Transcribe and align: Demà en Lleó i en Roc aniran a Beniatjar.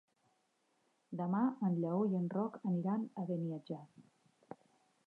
Demà 1.19 1.41
en 1.69 1.75
Lleó 1.83 2.01
i 2.15 2.17
en 2.21 2.27
Roc 2.37 2.59
aniran 2.73 3.07
a 3.25 3.31
Beniatjar. 3.31 3.85